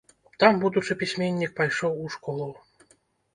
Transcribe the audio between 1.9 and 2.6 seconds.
у школу.